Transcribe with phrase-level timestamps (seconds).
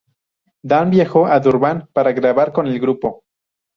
[0.63, 3.23] Dan viajó a Durban para grabar con el grupo.